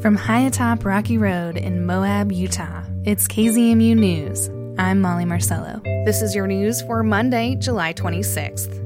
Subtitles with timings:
[0.00, 4.48] From high atop Rocky Road in Moab, Utah, it's KZMU News.
[4.78, 5.82] I'm Molly Marcello.
[6.06, 8.82] This is your news for Monday, July 26th.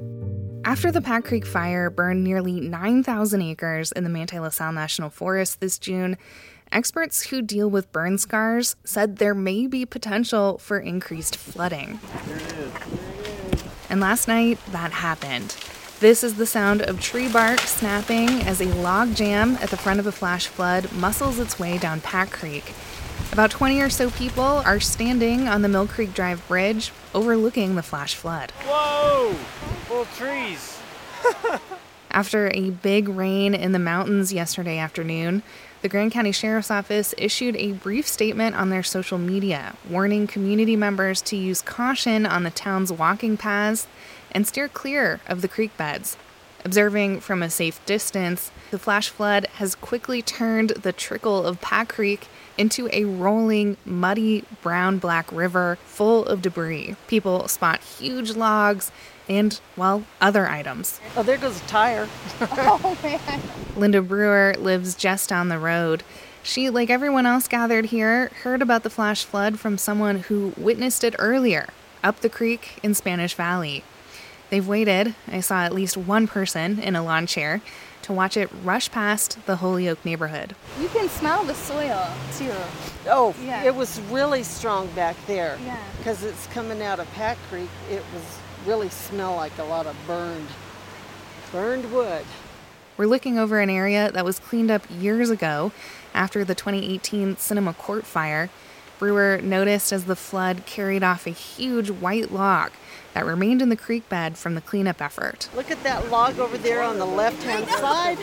[0.64, 5.08] After the Pack Creek fire burned nearly 9,000 acres in the Manti La Sal National
[5.08, 6.18] Forest this June,
[6.72, 12.00] experts who deal with burn scars said there may be potential for increased flooding.
[13.88, 15.54] And last night, that happened.
[16.04, 20.00] This is the sound of tree bark snapping as a log jam at the front
[20.00, 22.74] of a flash flood muscles its way down Pack Creek.
[23.32, 27.82] About 20 or so people are standing on the Mill Creek Drive Bridge overlooking the
[27.82, 28.50] flash flood.
[28.66, 29.32] Whoa!
[29.86, 30.78] Full trees.
[32.10, 35.42] After a big rain in the mountains yesterday afternoon,
[35.80, 40.76] the Grand County Sheriff's Office issued a brief statement on their social media, warning community
[40.76, 43.86] members to use caution on the town's walking paths
[44.34, 46.16] and steer clear of the creek beds.
[46.64, 51.90] Observing from a safe distance, the flash flood has quickly turned the trickle of Pack
[51.90, 52.26] Creek
[52.56, 56.96] into a rolling, muddy, brown black river full of debris.
[57.06, 58.90] People spot huge logs
[59.28, 61.00] and, well, other items.
[61.16, 62.08] Oh, there goes a tire.
[62.40, 63.40] oh, man.
[63.76, 66.02] Linda Brewer lives just down the road.
[66.42, 71.04] She, like everyone else gathered here, heard about the flash flood from someone who witnessed
[71.04, 71.68] it earlier
[72.02, 73.82] up the creek in Spanish Valley.
[74.54, 77.60] They've waited, I saw at least one person in a lawn chair,
[78.02, 80.54] to watch it rush past the Holyoke neighborhood.
[80.80, 82.06] You can smell the soil
[82.38, 82.52] too.
[83.08, 83.64] Oh, Yeah.
[83.64, 85.58] it was really strong back there.
[85.66, 85.76] Yeah.
[85.98, 87.68] Because it's coming out of Pack Creek.
[87.90, 88.22] It was
[88.64, 90.46] really smell like a lot of burned,
[91.50, 92.24] burned wood.
[92.96, 95.72] We're looking over an area that was cleaned up years ago
[96.14, 98.50] after the 2018 Cinema Court fire.
[98.98, 102.72] Brewer noticed as the flood carried off a huge white log
[103.14, 105.48] that remained in the creek bed from the cleanup effort.
[105.54, 108.18] Look at that log over there on the left-hand side.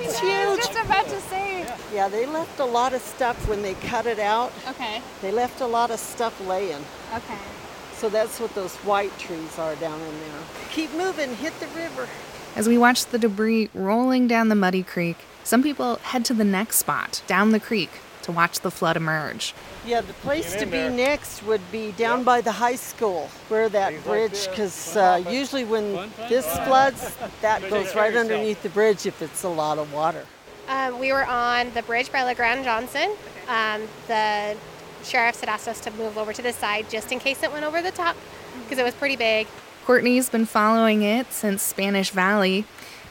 [0.00, 0.32] It's huge.
[0.32, 0.74] I was huge.
[0.74, 1.66] just about to say.
[1.94, 4.52] Yeah, they left a lot of stuff when they cut it out.
[4.68, 5.00] Okay.
[5.22, 6.84] They left a lot of stuff laying.
[7.14, 7.38] Okay.
[7.94, 10.40] So that's what those white trees are down in there.
[10.70, 12.08] Keep moving, hit the river.
[12.54, 16.44] As we watch the debris rolling down the muddy creek, some people head to the
[16.44, 17.90] next spot, down the creek,
[18.26, 19.54] to watch the flood emerge.
[19.86, 20.90] Yeah, the place to be there.
[20.90, 24.46] next would be down by the high school, where that Things bridge, this.
[24.48, 25.94] because uh, usually when
[26.28, 30.26] this floods, that goes right underneath the bridge if it's a lot of water.
[30.68, 33.14] Um, we were on the bridge by LeGrand Johnson.
[33.48, 34.56] Um, the
[35.04, 37.64] sheriffs had asked us to move over to the side just in case it went
[37.64, 38.16] over the top
[38.64, 39.46] because it was pretty big.
[39.84, 42.64] Courtney's been following it since Spanish Valley.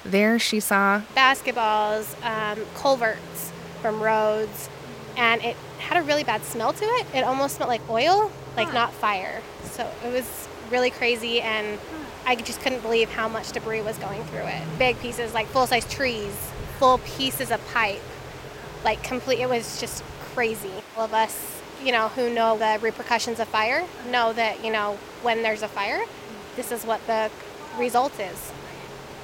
[0.04, 4.70] There she saw Basketballs, um, culverts from roads,
[5.18, 7.08] and it had a really bad smell to it.
[7.14, 9.42] It almost smelled like oil, like not fire.
[9.64, 11.80] So it was really crazy, and
[12.26, 14.62] I just couldn't believe how much debris was going through it.
[14.80, 16.36] Big pieces, like full size trees,
[16.80, 18.02] full pieces of pipe,
[18.84, 19.40] like complete.
[19.40, 20.04] It was just
[20.34, 20.72] crazy.
[20.98, 24.98] All of us, you know, who know the repercussions of fire, know that you know
[25.22, 26.04] when there's a fire,
[26.56, 27.30] this is what the
[27.78, 28.52] result is,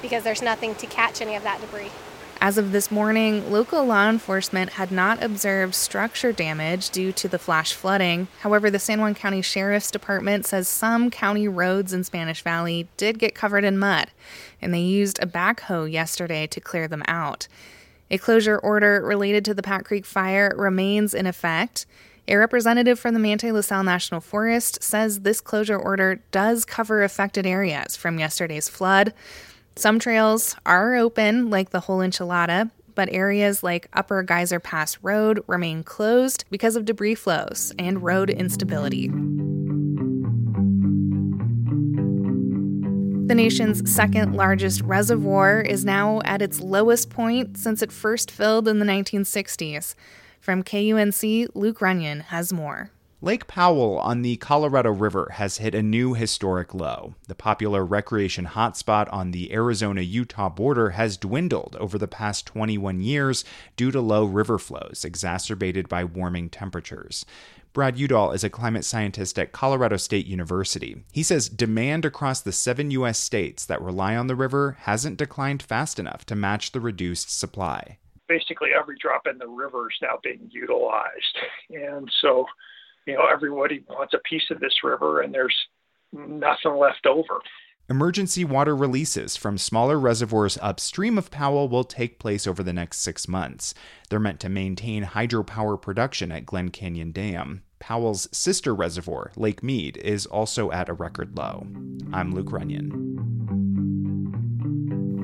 [0.00, 1.90] because there's nothing to catch any of that debris.
[2.44, 7.38] As of this morning, local law enforcement had not observed structure damage due to the
[7.38, 8.26] flash flooding.
[8.40, 13.20] However, the San Juan County Sheriff's Department says some county roads in Spanish Valley did
[13.20, 14.08] get covered in mud,
[14.60, 17.46] and they used a backhoe yesterday to clear them out.
[18.10, 21.86] A closure order related to the Pack Creek fire remains in effect.
[22.26, 27.04] A representative from the Manti La Sal National Forest says this closure order does cover
[27.04, 29.14] affected areas from yesterday's flood.
[29.74, 35.42] Some trails are open, like the whole enchilada, but areas like Upper Geyser Pass Road
[35.46, 39.08] remain closed because of debris flows and road instability.
[43.28, 48.68] The nation's second largest reservoir is now at its lowest point since it first filled
[48.68, 49.94] in the 1960s.
[50.38, 52.90] From KUNC, Luke Runyon has more.
[53.24, 57.14] Lake Powell on the Colorado River has hit a new historic low.
[57.28, 63.00] The popular recreation hotspot on the Arizona Utah border has dwindled over the past 21
[63.00, 63.44] years
[63.76, 67.24] due to low river flows exacerbated by warming temperatures.
[67.72, 71.04] Brad Udall is a climate scientist at Colorado State University.
[71.12, 73.20] He says demand across the seven U.S.
[73.20, 77.98] states that rely on the river hasn't declined fast enough to match the reduced supply.
[78.26, 81.38] basically every drop in the river is now being utilized.
[81.70, 82.46] And so,
[83.06, 85.56] you know, everybody wants a piece of this river and there's
[86.12, 87.40] nothing left over.
[87.90, 92.98] Emergency water releases from smaller reservoirs upstream of Powell will take place over the next
[92.98, 93.74] six months.
[94.08, 97.62] They're meant to maintain hydropower production at Glen Canyon Dam.
[97.80, 101.66] Powell's sister reservoir, Lake Mead, is also at a record low.
[102.12, 103.11] I'm Luke Runyon.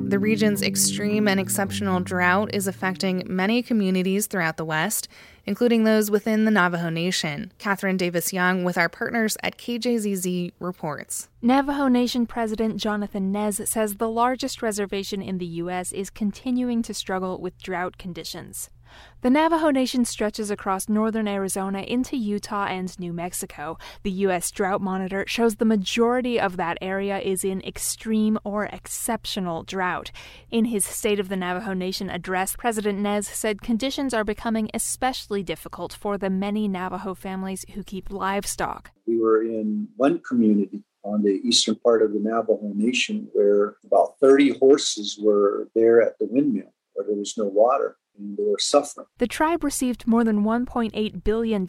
[0.08, 5.06] The region's extreme and exceptional drought is affecting many communities throughout the West,
[5.44, 7.52] including those within the Navajo Nation.
[7.58, 11.28] Katherine Davis Young with our partners at KJZZ reports.
[11.42, 15.92] Navajo Nation President Jonathan Nez says the largest reservation in the U.S.
[15.92, 18.70] is continuing to struggle with drought conditions.
[19.20, 23.76] The Navajo Nation stretches across northern Arizona into Utah and New Mexico.
[24.04, 24.50] The U.S.
[24.50, 30.12] Drought Monitor shows the majority of that area is in extreme or exceptional drought.
[30.50, 35.42] In his State of the Navajo Nation address, President Nez said conditions are becoming especially
[35.42, 38.92] difficult for the many Navajo families who keep livestock.
[39.06, 44.18] We were in one community on the eastern part of the Navajo Nation where about
[44.20, 49.06] 30 horses were there at the windmill where there was no water they suffering.
[49.18, 51.66] The tribe received more than $1.8 billion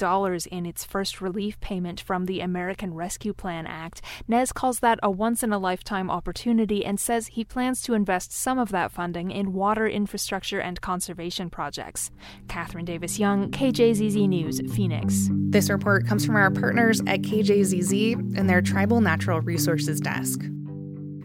[0.51, 4.01] in its first relief payment from the American Rescue Plan Act.
[4.27, 8.31] Nez calls that a once in a lifetime opportunity and says he plans to invest
[8.31, 12.11] some of that funding in water infrastructure and conservation projects.
[12.47, 15.29] Katherine Davis Young, KJZZ News, Phoenix.
[15.31, 20.41] This report comes from our partners at KJZZ and their Tribal Natural Resources Desk.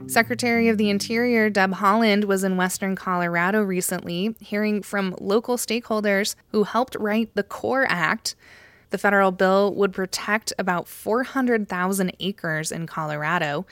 [0.07, 6.37] Secretary of the Interior Deb Haaland was in Western Colorado recently, hearing from local stakeholders
[6.49, 8.37] who helped write the CORE Act.
[8.91, 13.67] The federal bill would protect about 400,000 acres in Colorado.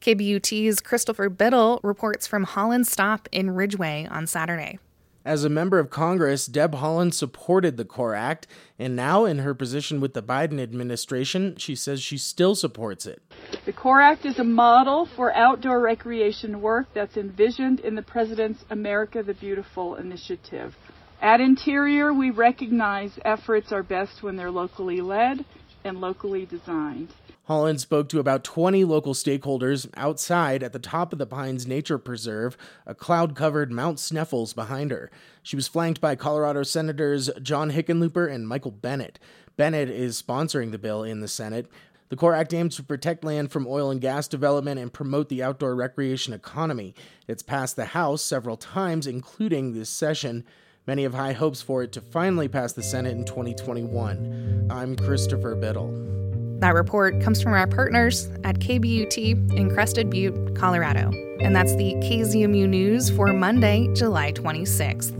[0.00, 4.78] KBUT's Christopher Biddle reports from Haaland's stop in Ridgway on Saturday.
[5.26, 8.46] As a member of Congress, Deb Haaland supported the CORE Act,
[8.78, 13.20] and now in her position with the Biden administration, she says she still supports it.
[13.64, 18.64] The CORE Act is a model for outdoor recreation work that's envisioned in the President's
[18.70, 20.76] America the Beautiful initiative.
[21.20, 25.44] At Interior, we recognize efforts are best when they're locally led
[25.82, 27.08] and locally designed.
[27.48, 31.98] Haaland spoke to about 20 local stakeholders outside at the top of the Pines Nature
[31.98, 35.12] Preserve, a cloud covered Mount Sneffels behind her.
[35.44, 39.20] She was flanked by Colorado Senators John Hickenlooper and Michael Bennet.
[39.56, 41.70] Bennet is sponsoring the bill in the Senate.
[42.08, 45.42] The CORE Act aims to protect land from oil and gas development and promote the
[45.42, 46.96] outdoor recreation economy.
[47.28, 50.44] It's passed the House several times, including this session.
[50.84, 54.68] Many have high hopes for it to finally pass the Senate in 2021.
[54.70, 56.15] I'm Christopher Biddle.
[56.60, 61.10] That report comes from our partners at KBUT in Crested Butte, Colorado.
[61.40, 65.12] And that's the KZMU News for Monday, July 26th.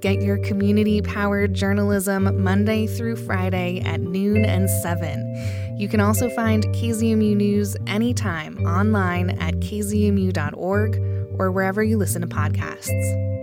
[0.00, 5.76] Get your community powered journalism Monday through Friday at noon and 7.
[5.78, 10.96] You can also find KZMU News anytime online at kzmu.org
[11.38, 13.33] or wherever you listen to podcasts.